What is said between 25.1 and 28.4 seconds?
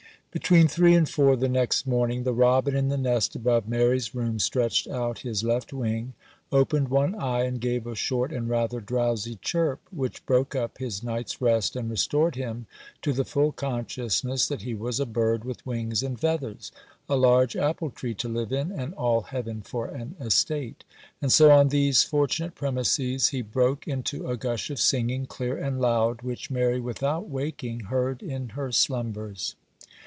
clear and loud, which Mary without waking heard